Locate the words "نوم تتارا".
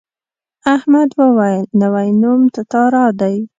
2.21-3.05